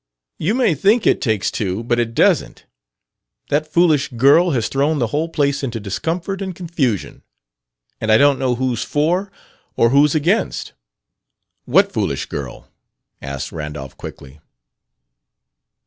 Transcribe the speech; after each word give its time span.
"You 0.39 0.55
may 0.55 0.73
think 0.73 1.05
it 1.05 1.21
takes 1.21 1.51
two, 1.51 1.83
but 1.83 1.99
it 1.99 2.15
doesn't. 2.15 2.65
That 3.49 3.67
foolish 3.71 4.07
girl 4.07 4.49
has 4.49 4.67
thrown 4.67 4.97
the 4.97 5.05
whole 5.13 5.29
place 5.29 5.61
into 5.61 5.79
discomfort 5.79 6.41
and 6.41 6.55
confusion; 6.55 7.21
and 7.99 8.11
I 8.11 8.17
don't 8.17 8.39
know 8.39 8.55
who's 8.55 8.81
for 8.83 9.31
or 9.75 9.91
who's 9.91 10.15
against" 10.15 10.73
"What 11.65 11.91
foolish 11.91 12.25
girl?" 12.25 12.67
asked 13.21 13.51
Randolph 13.51 13.95
quickly. 13.95 14.39